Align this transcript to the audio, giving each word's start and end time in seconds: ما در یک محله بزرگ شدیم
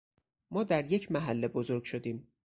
ما 0.51 0.63
در 0.63 0.85
یک 0.91 1.11
محله 1.11 1.47
بزرگ 1.47 1.83
شدیم 1.83 2.27